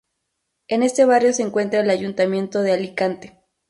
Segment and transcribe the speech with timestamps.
[0.67, 3.39] En este barrio se encuentra el Ayuntamiento de Alicante.